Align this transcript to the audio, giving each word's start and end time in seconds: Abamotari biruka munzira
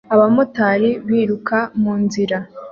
Abamotari 0.13 0.89
biruka 1.07 1.57
munzira 1.81 2.37